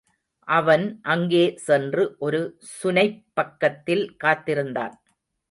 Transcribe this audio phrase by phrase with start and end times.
[0.47, 2.39] அவன் அங்கே சென்று, ஒரு
[2.71, 4.95] சுனைப்பக்கத்தில் காத்திருந்தான்.